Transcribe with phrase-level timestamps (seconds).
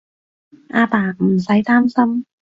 [0.69, 2.25] 阿爸，唔使擔心